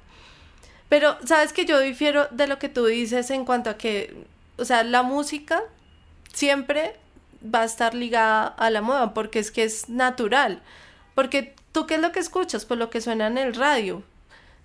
[0.89, 4.17] Pero sabes que yo difiero de lo que tú dices en cuanto a que,
[4.57, 5.63] o sea, la música
[6.33, 6.97] siempre
[7.45, 10.63] va a estar ligada a la moda porque es que es natural.
[11.15, 14.03] Porque tú qué es lo que escuchas, pues lo que suena en el radio.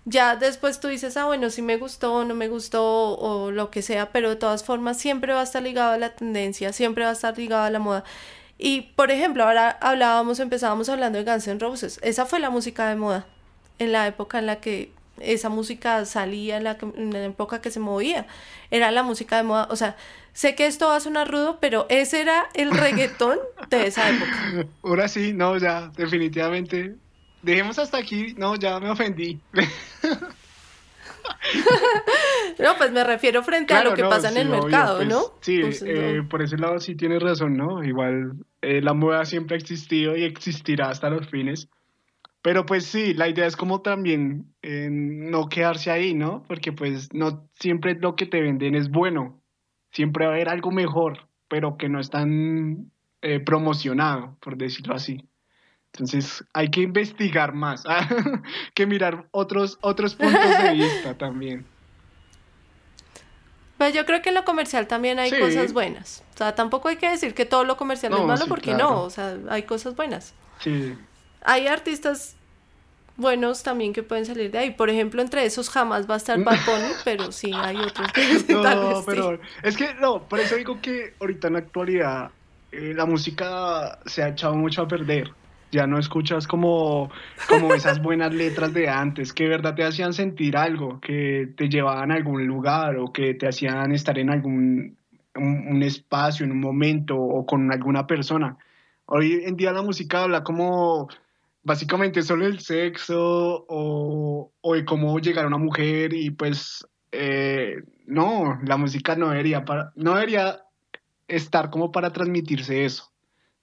[0.06, 3.72] Ya después tú dices, ah, bueno, si me gustó o no me gustó o lo
[3.72, 7.04] que sea, pero de todas formas siempre va a estar ligado a la tendencia, siempre
[7.04, 8.06] va a estar ligado a la moda.
[8.66, 12.00] Y por ejemplo, ahora hablábamos, empezábamos hablando de Guns N' Roses.
[12.02, 13.26] Esa fue la música de moda
[13.78, 17.72] en la época en la que esa música salía, en la, en la época que
[17.72, 18.26] se movía.
[18.72, 19.68] Era la música de moda.
[19.70, 19.98] O sea,
[20.32, 23.38] sé que esto va a sonar rudo, pero ese era el reggaetón
[23.70, 24.66] de esa época.
[24.82, 26.96] Ahora sí, no, ya, definitivamente
[27.44, 28.34] Dejemos hasta aquí.
[28.38, 29.40] No, ya me ofendí.
[32.60, 35.22] no, pues me refiero frente a lo que pasa en el mercado, pues, ¿no?
[35.42, 37.84] Sí, pues, eh, por ese lado sí tienes razón, ¿no?
[37.84, 41.70] Igual eh, la moda siempre ha existido y existirá hasta los fines.
[42.42, 46.44] Pero pues sí, la idea es como también eh, no quedarse ahí, ¿no?
[46.48, 49.42] Porque pues no siempre lo que te venden es bueno.
[49.92, 52.92] Siempre va a haber algo mejor, pero que no es tan
[53.46, 55.30] promocionado, por decirlo así.
[55.94, 57.84] Entonces hay que investigar más,
[58.74, 61.66] que mirar otros, otros puntos de vista también.
[63.78, 66.24] Pues yo creo que en lo comercial también hay cosas buenas.
[66.34, 69.10] O sea, tampoco hay que decir que todo lo comercial es malo, porque no, o
[69.10, 70.34] sea, hay cosas buenas.
[70.60, 70.96] Sí.
[71.44, 72.38] Hay artistas
[73.16, 74.72] buenos también que pueden salir de ahí.
[74.72, 78.08] Por ejemplo, entre esos jamás va a estar Bad Bunny, pero sí hay otros.
[78.50, 82.32] no, pero es que no, por eso digo que ahorita en la actualidad
[82.72, 85.32] eh, la música se ha echado mucho a perder
[85.74, 87.10] ya no escuchas como,
[87.50, 91.68] como esas buenas letras de antes, que de verdad te hacían sentir algo, que te
[91.68, 94.98] llevaban a algún lugar o que te hacían estar en algún
[95.36, 98.56] un, espacio, en un momento o con alguna persona.
[99.08, 101.10] Hoy en día la música habla como
[101.64, 107.78] básicamente solo el sexo o, o de cómo llegar a una mujer y pues eh,
[108.06, 109.32] no, la música no
[109.66, 110.62] para, no debería
[111.28, 113.12] estar como para transmitirse eso,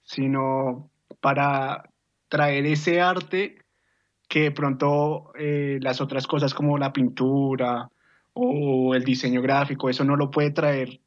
[0.03, 1.90] sino para
[2.31, 3.59] traer ese arte
[4.29, 7.91] que de pronto eh, las otras cosas como la pintura
[8.33, 11.01] o el diseño gráfico, eso no lo puede traer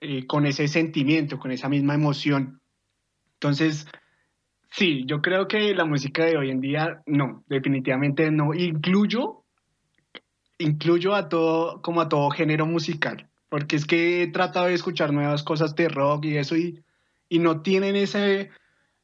[0.00, 2.60] eh, con ese sentimiento, con esa misma emoción.
[3.34, 3.86] Entonces,
[4.70, 8.52] sí, yo creo que la música de hoy en día, no, definitivamente no.
[8.52, 9.44] Incluyo,
[10.58, 15.12] incluyo a todo, como a todo género musical, porque es que he tratado de escuchar
[15.12, 16.82] nuevas cosas de rock y eso y,
[17.28, 18.50] y no tienen ese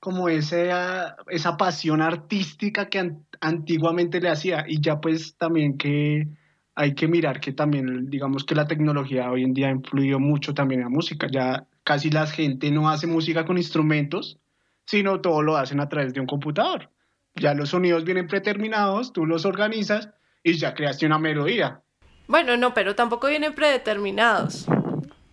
[0.05, 6.29] como esa, esa pasión artística que antiguamente le hacía y ya pues también que
[6.75, 10.53] hay que mirar que también digamos que la tecnología hoy en día ha influido mucho
[10.53, 14.39] también en la música, ya casi la gente no hace música con instrumentos,
[14.85, 16.91] sino todo lo hacen a través de un computador.
[17.37, 20.11] Ya los sonidos vienen predeterminados, tú los organizas
[20.43, 21.81] y ya creaste una melodía.
[22.29, 24.67] Bueno, no, pero tampoco vienen predeterminados.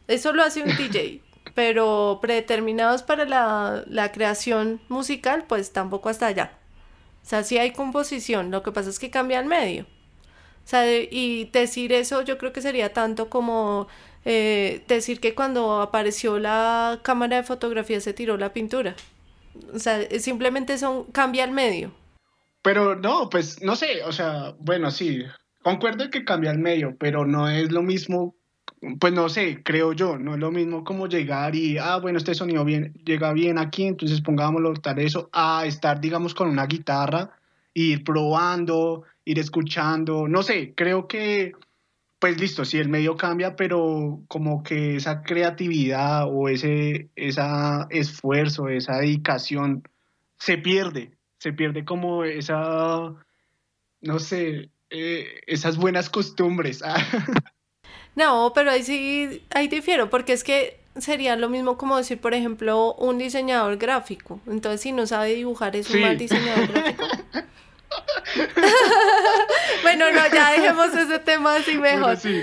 [0.07, 6.53] Eso lo hace un DJ pero predeterminados para la, creación musical, pues tampoco hasta allá.
[7.23, 9.83] O sea, sí hay composición, lo que pasa es que cambia el medio.
[10.63, 13.87] O sea, y decir eso yo creo que sería tanto como
[14.25, 18.95] eh, decir que cuando apareció la cámara de fotografía se tiró la pintura.
[19.73, 21.91] O sea, simplemente son, cambia el medio.
[22.61, 25.23] Pero no, pues no sé, o sea, bueno, sí,
[25.63, 28.35] concuerdo que cambia el medio, pero no es lo mismo
[28.99, 32.33] pues no sé, creo yo, no es lo mismo como llegar y, ah, bueno, este
[32.33, 37.31] sonido bien, llega bien aquí, entonces pongámoslo tal eso, a estar, digamos, con una guitarra,
[37.75, 41.53] ir probando, ir escuchando, no sé, creo que,
[42.19, 48.67] pues listo, sí, el medio cambia, pero como que esa creatividad o ese esa esfuerzo,
[48.69, 49.83] esa dedicación
[50.37, 53.13] se pierde, se pierde como esa,
[54.01, 56.83] no sé, eh, esas buenas costumbres.
[58.15, 62.33] No, pero ahí sí, ahí difiero, porque es que sería lo mismo como decir, por
[62.33, 64.41] ejemplo, un diseñador gráfico.
[64.47, 67.03] Entonces, si no sabe dibujar, es un mal diseñador gráfico.
[69.83, 72.17] bueno, no, ya dejemos ese tema así mejor.
[72.17, 72.41] sí,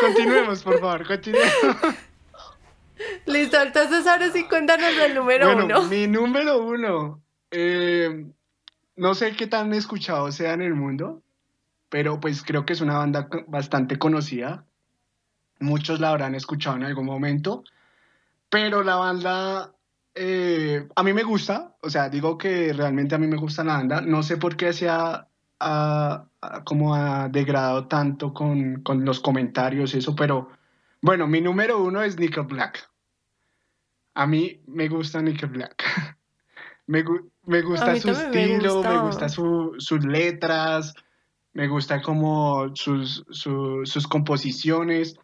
[0.00, 1.54] continuemos, por favor, continuemos.
[3.26, 5.82] Listo, entonces ahora sí cuéntanos el número bueno, uno.
[5.82, 7.20] Mi número uno.
[7.50, 8.26] Eh,
[8.96, 11.22] no sé qué tan escuchado sea en el mundo,
[11.88, 14.64] pero pues creo que es una banda bastante conocida
[15.60, 17.64] muchos la habrán escuchado en algún momento,
[18.48, 19.74] pero la banda
[20.14, 23.74] eh, a mí me gusta, o sea, digo que realmente a mí me gusta la
[23.74, 25.28] banda, no sé por qué se ha,
[26.64, 30.50] como ha degradado tanto con, con, los comentarios y eso, pero
[31.00, 32.88] bueno, mi número uno es Nickel Black.
[34.14, 35.82] A mí me gusta Nickel Black.
[36.86, 37.02] me,
[37.62, 40.94] gusta su estilo, me, gusta sus letras,
[41.52, 45.16] me gusta como sus, sus composiciones.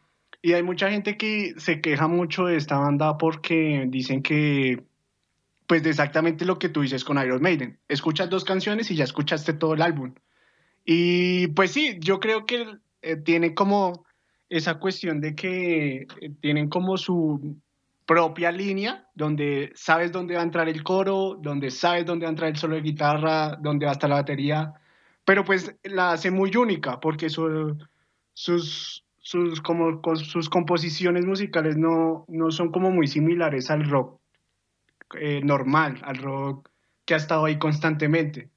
[0.42, 4.83] Y hay mucha gente que se queja mucho de esta banda porque dicen que,
[5.66, 7.79] pues de exactamente lo que tú dices con Iron Maiden.
[7.88, 10.14] Escuchas dos canciones y ya escuchaste todo el álbum.
[10.85, 14.05] Y pues sí, yo creo que eh, tiene como
[14.48, 17.57] esa cuestión de que eh, tienen como su
[18.07, 22.33] propia línea, donde sabes dónde va a entrar el coro, donde sabes dónde va a
[22.33, 24.74] entrar el solo de guitarra, dónde va a estar la batería,
[25.24, 32.50] pero pues la hace muy única porque sus, sus, como, sus composiciones musicales no, no
[32.50, 34.20] son como muy similares al rock
[35.20, 36.68] eh, normal, al rock
[37.04, 38.50] que ha estado ahí constantemente.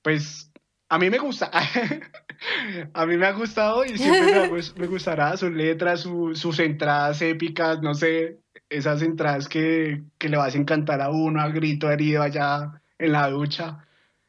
[0.00, 0.50] Pues
[0.88, 1.50] a mí me gusta.
[2.94, 7.92] a mí me ha gustado y siempre me, gustará sus letras, sus entradas épicas, no
[7.92, 8.38] sé,
[8.70, 13.28] esas entradas que, le vas a encantar a uno, al grito herido allá en la
[13.28, 13.86] ducha.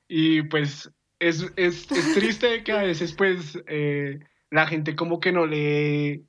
[0.09, 1.53] Y pues es,
[2.15, 4.19] triste que a veces pues eh,
[4.51, 6.23] la gente como que no le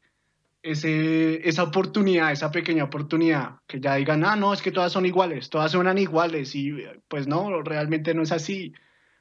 [0.63, 5.07] ese, esa oportunidad, esa pequeña oportunidad, que ya digan, ah, no, es que todas son
[5.07, 6.73] iguales, todas suenan iguales y
[7.09, 8.75] pues no, realmente no es así,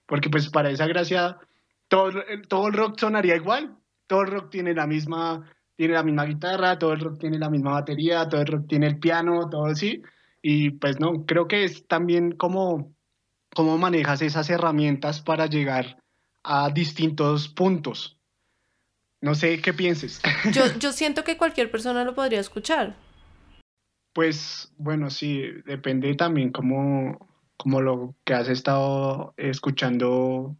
[0.06, 1.38] porque pues para esa gracia
[1.88, 2.12] todo,
[2.48, 6.78] todo el rock sonaría igual, todo el rock tiene la misma tiene la misma guitarra,
[6.78, 10.04] todo el rock tiene la misma batería, todo el rock tiene el piano, todo así.
[10.42, 12.94] Y pues no, creo que es también como
[13.56, 16.04] cómo manejas esas herramientas para llegar
[16.44, 18.19] a distintos puntos.
[19.22, 20.22] No sé qué pienses.
[20.54, 22.96] Yo, yo siento que cualquier persona lo podría escuchar.
[24.14, 27.28] Pues bueno, sí, depende también como,
[27.58, 30.56] como lo que has estado escuchando,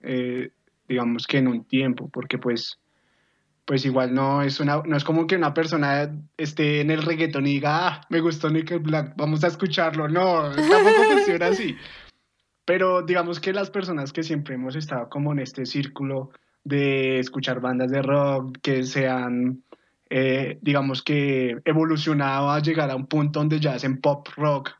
[0.00, 0.50] eh,
[0.88, 2.80] digamos que en un tiempo, porque pues
[3.70, 7.46] pues igual no es, una, no es como que una persona esté en el reggaetón
[7.46, 10.08] y diga, ah, me gustó Nickel Black, vamos a escucharlo.
[10.08, 11.76] No, tampoco funciona así.
[12.64, 16.32] Pero digamos que las personas que siempre hemos estado como en este círculo
[16.64, 19.64] de escuchar bandas de rock que sean,
[20.08, 24.70] eh, digamos que evolucionado a llegar a un punto donde ya hacen pop rock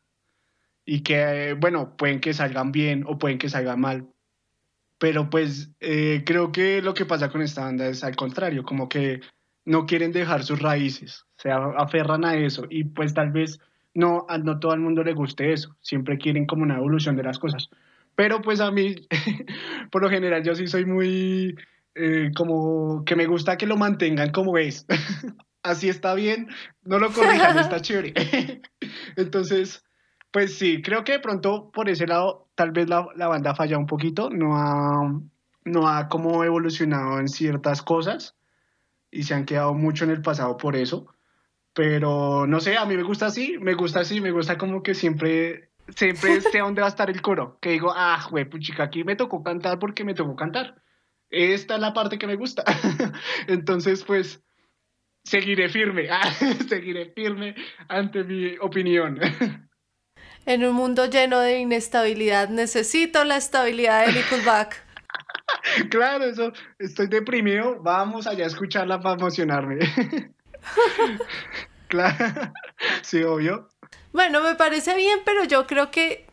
[0.84, 4.08] y que, bueno, pueden que salgan bien o pueden que salgan mal,
[4.98, 8.88] pero pues eh, creo que lo que pasa con esta banda es al contrario, como
[8.88, 9.20] que
[9.64, 13.60] no quieren dejar sus raíces, se aferran a eso y pues tal vez
[13.94, 17.38] no no todo el mundo le guste eso, siempre quieren como una evolución de las
[17.38, 17.70] cosas.
[18.14, 18.94] Pero pues a mí,
[19.90, 21.56] por lo general, yo sí soy muy
[21.94, 24.86] eh, como que me gusta que lo mantengan como es.
[25.62, 26.48] Así está bien,
[26.82, 28.62] no lo corrijan, está chévere.
[29.16, 29.84] Entonces,
[30.30, 33.76] pues sí, creo que de pronto por ese lado tal vez la, la banda falla
[33.76, 35.12] un poquito, no ha,
[35.64, 38.36] no ha como evolucionado en ciertas cosas
[39.10, 41.06] y se han quedado mucho en el pasado por eso.
[41.74, 44.94] Pero no sé, a mí me gusta así, me gusta así, me gusta como que
[44.94, 47.58] siempre, siempre sé dónde va a estar el coro.
[47.60, 50.82] Que digo, ah, güey, puchica, aquí me tocó cantar porque me tocó cantar.
[51.30, 52.64] Esta es la parte que me gusta.
[53.46, 54.42] Entonces, pues,
[55.24, 56.08] seguiré firme,
[56.68, 57.54] seguiré firme
[57.88, 59.18] ante mi opinión.
[60.46, 64.82] En un mundo lleno de inestabilidad, necesito la estabilidad de Nickelback.
[65.90, 69.80] claro, eso, estoy deprimido, vamos allá a escucharla para emocionarme.
[71.88, 72.52] claro,
[73.02, 73.68] sí, obvio.
[74.12, 76.26] Bueno, me parece bien, pero yo creo que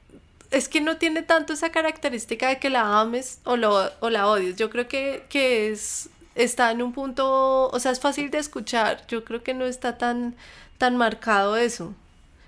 [0.52, 4.28] es que no tiene tanto esa característica de que la ames o, lo, o la
[4.28, 4.56] odies.
[4.56, 9.06] Yo creo que, que es, está en un punto, o sea, es fácil de escuchar.
[9.08, 10.36] Yo creo que no está tan,
[10.78, 11.94] tan marcado eso.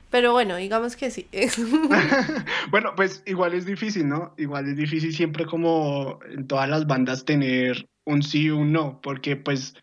[0.09, 1.27] Pero bueno, digamos que sí.
[2.71, 4.33] bueno, pues igual es difícil, ¿no?
[4.37, 8.99] Igual es difícil siempre como en todas las bandas tener un sí y un no,
[9.01, 9.75] porque pues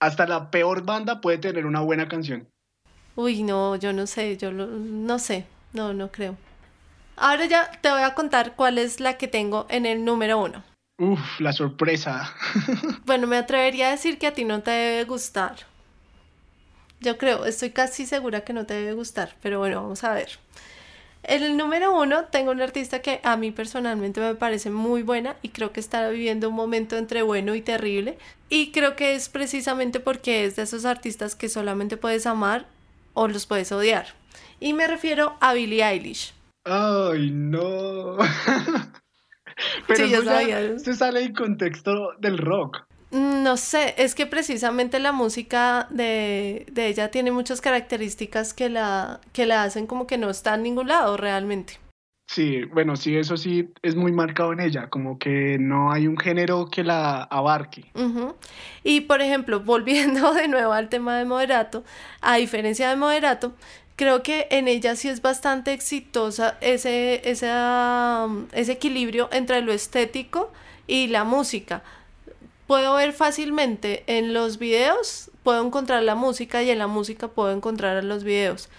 [0.00, 2.48] hasta la peor banda puede tener una buena canción.
[3.14, 6.36] Uy, no, yo no sé, yo no sé, no, no creo.
[7.16, 10.62] Ahora ya te voy a contar cuál es la que tengo en el número uno.
[10.98, 12.34] Uf, la sorpresa.
[13.04, 15.56] bueno, me atrevería a decir que a ti no te debe gustar.
[17.00, 20.38] Yo creo, estoy casi segura que no te debe gustar, pero bueno, vamos a ver.
[21.24, 25.36] En el número uno tengo una artista que a mí personalmente me parece muy buena
[25.42, 28.18] y creo que está viviendo un momento entre bueno y terrible.
[28.48, 32.66] Y creo que es precisamente porque es de esos artistas que solamente puedes amar
[33.14, 34.06] o los puedes odiar.
[34.60, 36.34] Y me refiero a Billie Eilish.
[36.64, 38.16] Ay, no.
[39.86, 42.78] Pero sí, ya se sale en contexto del rock.
[43.10, 49.44] No sé, es que precisamente la música de, ella tiene muchas características que la, que
[49.44, 51.78] la hacen como que no está en ningún lado realmente.
[52.32, 56.16] Sí, bueno, sí, eso sí es muy marcado en ella, como que no hay un
[56.16, 57.84] género que la abarque.
[58.82, 61.84] Y por ejemplo, volviendo de nuevo al tema de moderato,
[62.22, 63.52] a diferencia de moderato,
[63.96, 67.50] creo que en ella sí es bastante exitosa ese, ese,
[68.52, 70.50] ese equilibrio entre lo estético
[70.86, 71.82] y la música.
[72.66, 77.52] Puedo ver fácilmente en los videos, puedo encontrar la música y en la música puedo
[77.52, 78.70] encontrar los videos.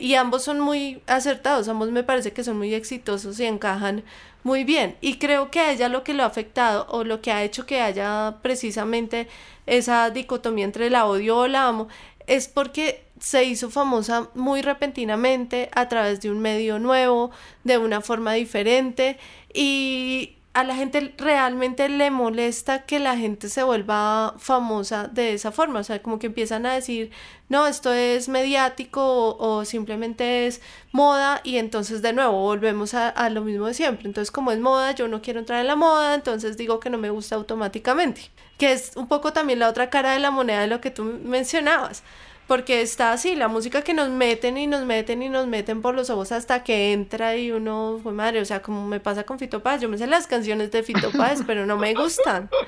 [0.00, 4.04] Y ambos son muy acertados, ambos me parece que son muy exitosos y encajan
[4.42, 4.96] muy bien.
[5.00, 7.66] Y creo que a ella lo que lo ha afectado o lo que ha hecho
[7.66, 9.28] que haya precisamente
[9.66, 11.88] esa dicotomía entre la odio o la amo
[12.26, 17.30] es porque se hizo famosa muy repentinamente a través de un medio nuevo,
[17.64, 19.18] de una forma diferente
[19.54, 25.52] y a la gente realmente le molesta que la gente se vuelva famosa de esa
[25.52, 27.10] forma, o sea, como que empiezan a decir,
[27.50, 33.28] no, esto es mediático o, simplemente es moda y entonces de nuevo volvemos a, a,
[33.28, 34.06] lo mismo de siempre.
[34.06, 36.96] Entonces, como es moda, yo no quiero entrar en la moda, entonces digo que no
[36.96, 40.68] me gusta automáticamente, que es un poco también la otra cara de la moneda de
[40.68, 42.02] lo que tú mencionabas
[42.46, 45.94] porque está así, la música que nos meten y nos meten y nos meten por
[45.94, 49.38] los ojos hasta que entra y uno, fue madre, o sea, como me pasa con
[49.38, 52.48] Fito Páez, yo me sé las canciones de Fito Páez, pero no me gustan.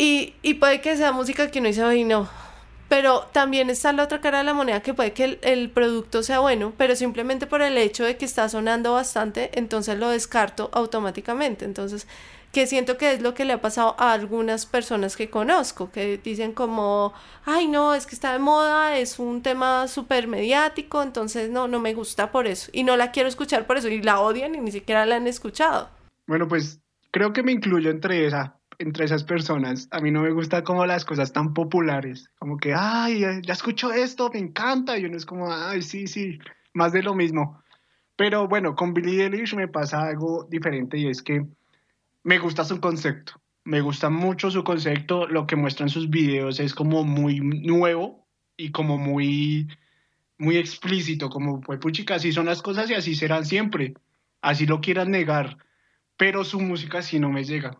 [0.00, 2.28] Y, y puede que sea música que uno dice, hoy no.
[2.88, 6.22] Pero también está la otra cara de la moneda que puede que el, el producto
[6.22, 10.70] sea bueno, pero simplemente por el hecho de que está sonando bastante, entonces lo descarto
[10.72, 11.64] automáticamente.
[11.64, 12.06] Entonces,
[12.52, 16.18] que siento que es lo que le ha pasado a algunas personas que conozco, que
[16.18, 17.12] dicen como,
[17.44, 21.80] ay no, es que está de moda, es un tema súper mediático, entonces no, no
[21.80, 24.60] me gusta por eso, y no la quiero escuchar por eso, y la odian y
[24.60, 25.90] ni siquiera la han escuchado.
[26.26, 26.80] Bueno, pues
[27.10, 29.88] creo que me incluyo entre, esa, entre esas personas.
[29.90, 33.92] A mí no me gusta como las cosas tan populares, como que, ay, ya escucho
[33.92, 36.38] esto, me encanta, y uno es como, ay, sí, sí,
[36.72, 37.62] más de lo mismo.
[38.16, 41.46] Pero bueno, con Billie Eilish me pasa algo diferente y es que
[42.28, 43.40] me gusta su concepto.
[43.64, 45.26] Me gusta mucho su concepto.
[45.26, 49.66] Lo que muestra en sus videos es como muy nuevo y como muy,
[50.36, 53.94] muy explícito, como pues puchica, así son las cosas y así serán siempre.
[54.42, 55.56] Así lo quieran negar.
[56.18, 57.78] Pero su música sí no me llega.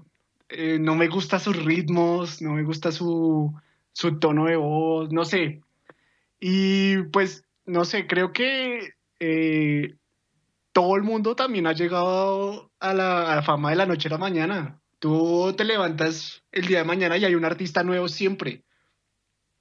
[0.49, 3.53] Eh, no me gusta sus ritmos, no me gusta su,
[3.93, 5.61] su tono de voz, no sé.
[6.41, 9.95] Y pues, no sé, creo que eh,
[10.79, 14.81] todo el mundo también ha llegado a la, fama de la noche a la mañana.
[15.01, 18.63] Tú te levantas el día de mañana y hay un artista nuevo siempre.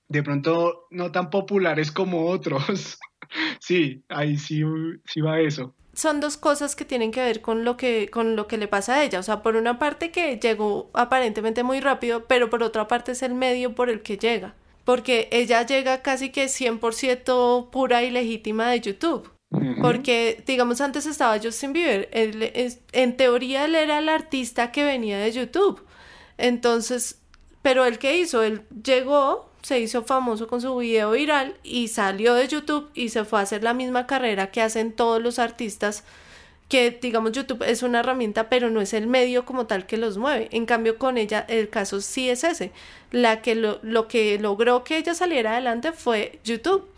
[0.08, 3.00] De pronto no tan populares como otros.
[3.60, 4.62] sí, ahí sí,
[5.06, 8.46] sí va eso son dos cosas que tienen que ver con lo que, con lo
[8.46, 9.20] que le pasa a ella.
[9.20, 13.24] O sea, por una parte que llegó aparentemente muy rápido, pero por otra parte es
[13.24, 14.54] el medio por el que llega.
[14.86, 19.37] Porque ella llega casi que 100% pura y legítima de YouTube.
[19.82, 22.10] Porque, digamos, antes estaba Justin Bieber.
[22.12, 22.52] Él
[22.92, 25.84] en teoría, él era el artista que venía de YouTube.
[26.38, 27.20] Entonces,
[27.62, 28.44] pero él qué hizo?
[28.44, 33.26] Él llegó, se hizo famoso con su video viral y salió de YouTube y se
[33.26, 36.04] fue a hacer la misma carrera que hacen todos los artistas.
[36.70, 40.18] Que, digamos, YouTube es una herramienta, pero no es el medio como tal que los
[40.18, 40.50] mueve.
[40.52, 42.74] En cambio, con ella, el caso sí es ese.
[43.12, 46.90] La que lo, lo que logró que ella saliera adelante fue YouTube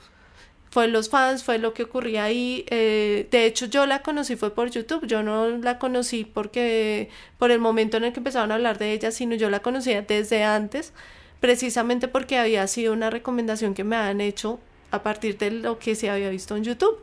[0.69, 2.65] fue los fans, fue lo que ocurría ahí.
[2.69, 5.05] Eh, de hecho, yo la conocí fue por YouTube.
[5.07, 8.93] Yo no la conocí porque por el momento en el que empezaron a hablar de
[8.93, 10.93] ella, sino yo la conocía desde antes,
[11.39, 14.59] precisamente porque había sido una recomendación que me han hecho
[14.91, 16.99] a partir de lo que se había visto en YouTube.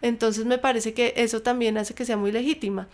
[0.00, 2.88] Entonces me parece que eso también hace que sea muy legítima.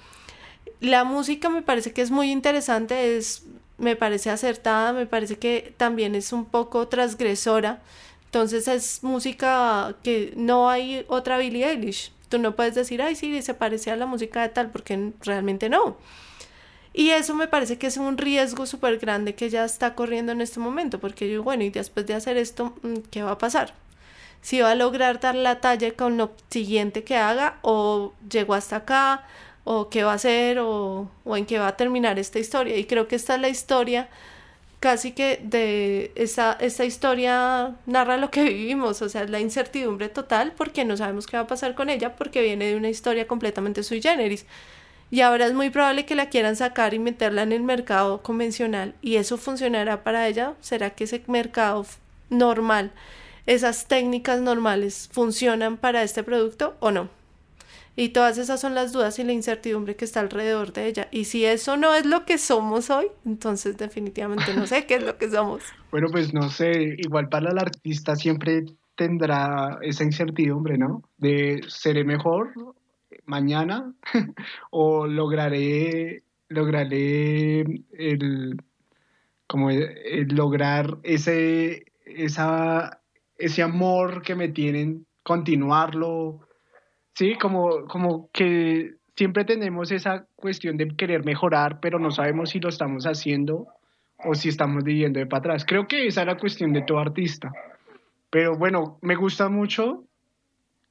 [0.81, 3.45] La música me parece que es muy interesante, es,
[3.79, 7.81] me parece acertada, me parece que también es un poco transgresora
[8.29, 12.13] entonces es música que no hay otra Billie Eilish.
[12.29, 15.71] Tú no puedes decir, ay, sí, se parece a la música de tal, porque realmente
[15.71, 15.97] no.
[16.93, 20.43] Y eso me parece que es un riesgo súper grande que ya está corriendo en
[20.43, 23.73] este momento, porque yo, bueno, y después de hacer esto, mm, ¿qué va a pasar?
[24.43, 28.77] Si va a lograr dar la talla con lo siguiente que haga, o llegó hasta
[28.77, 29.27] acá,
[29.65, 32.77] o qué va a hacer, o, o en qué va a terminar esta historia.
[32.77, 34.11] Y creo que esta es la historia
[34.81, 40.53] casi que de esa, esta historia narra lo que vivimos, o sea, la incertidumbre total
[40.57, 43.83] porque no sabemos qué va a pasar con ella porque viene de una historia completamente
[43.83, 44.47] sui generis.
[45.11, 48.95] Y ahora es muy probable que la quieran sacar y meterla en el mercado convencional
[49.01, 50.55] y eso funcionará para ella.
[50.61, 51.87] ¿Será que ese mercado
[52.29, 52.93] normal,
[53.47, 57.18] esas técnicas normales funcionan para este producto o no?
[57.99, 61.09] Y todas esas son las dudas y la incertidumbre que está alrededor de ella.
[61.11, 65.03] Y si eso no es lo que somos hoy, entonces definitivamente no sé qué es
[65.03, 65.65] lo que somos.
[65.91, 71.03] Bueno, pues no sé, igual para el artista siempre tendrá esa incertidumbre, ¿no?
[71.17, 72.53] De seré mejor
[73.25, 73.93] mañana
[74.71, 77.61] o lograré lograré
[77.93, 78.63] el
[79.47, 83.01] como lograr ese esa
[83.39, 86.48] ese amor que me tienen continuarlo.
[87.19, 92.61] Sí, como, como que siempre tenemos esa cuestión de querer mejorar, pero no sabemos si
[92.61, 93.67] lo estamos haciendo
[94.25, 95.65] o si estamos viviendo de para atrás.
[95.67, 97.51] Creo que esa es la cuestión de todo artista.
[98.31, 100.05] Pero bueno, me gusta mucho,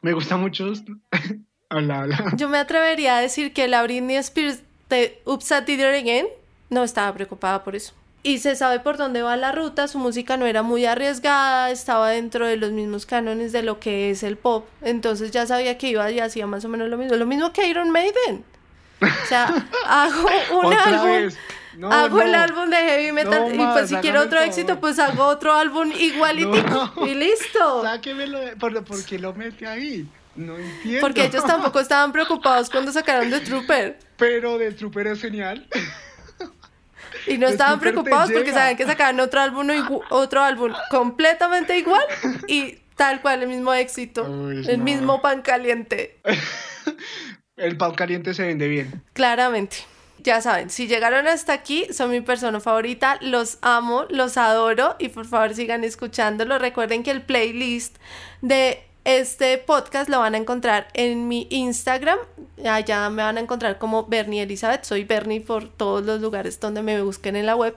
[0.02, 0.74] me gusta mucho.
[2.36, 6.26] Yo me atrevería a decir que la Britney Spears de Did It Again
[6.70, 7.94] no estaba preocupada por eso.
[8.28, 12.10] Y se sabe por dónde va la ruta, su música no era muy arriesgada, estaba
[12.10, 15.88] dentro de los mismos cánones de lo que es el pop, entonces ya sabía que
[15.88, 18.44] iba y hacía más o menos lo mismo, lo mismo que Iron Maiden.
[19.02, 19.46] O sea,
[19.88, 20.28] hago
[20.60, 21.32] un álbum
[21.90, 25.54] hago el álbum de heavy metal y pues si quiero otro éxito, pues hago otro
[25.54, 27.84] álbum igualito y listo.
[27.84, 30.06] Sáquemelo, ¿por, ¿por qué lo mete ahí?
[30.36, 31.00] No entiendo.
[31.00, 33.98] Porque ellos tampoco estaban preocupados cuando sacaron The Trooper.
[34.18, 35.66] Pero The Trooper es genial.
[37.28, 39.68] Y no estaban preocupados porque sabían que sacaban otro álbum,
[40.10, 42.04] otro álbum completamente igual
[42.48, 46.20] y tal cual, el mismo éxito, el mismo pan caliente.
[47.56, 49.04] el pan caliente se vende bien.
[49.14, 49.78] Claramente
[50.28, 55.10] ya saben, si llegaron hasta aquí, son mi persona favorita, los amo, los adoro y
[55.10, 56.60] por favor sigan escuchándolo.
[56.60, 57.98] Recuerden que el playlist
[58.42, 62.20] de este podcast lo van a encontrar en mi Instagram.
[62.66, 64.84] Allá me van a encontrar como Bernie Elizabeth.
[64.84, 67.74] Soy Bernie por todos los lugares donde me busquen en la web.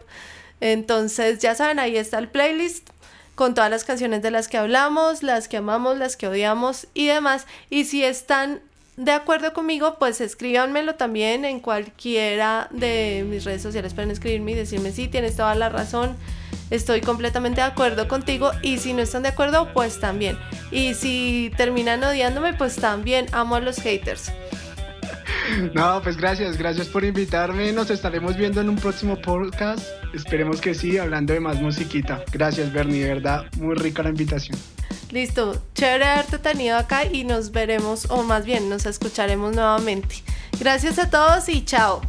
[0.59, 2.91] Entonces, ya saben, ahí está el playlist
[3.37, 7.07] con todas las canciones de las que hablamos, las que amamos, las que odiamos y
[7.07, 7.47] demás.
[7.71, 8.61] Y si están
[9.01, 13.95] de acuerdo conmigo, pues escríbanmelo también en cualquiera de mis redes sociales.
[13.95, 16.17] Pueden escribirme y decirme si tienes toda la razón.
[16.69, 20.39] Estoy completamente de acuerdo contigo y si no están de acuerdo, pues también.
[20.71, 24.31] Y si terminan odiándome, pues también amo a los haters.
[25.75, 27.73] No, pues gracias, gracias por invitarme.
[27.73, 29.81] Nos estaremos viendo en un próximo podcast.
[30.15, 32.23] Esperemos que sí, hablando de más musiquita.
[32.33, 34.59] Gracias, Bernie, de verdad, muy rica la invitación.
[35.11, 40.23] Listo, chévere haberte tenido acá y nos veremos, o más bien nos escucharemos nuevamente.
[40.59, 42.01] Gracias a todos y chao.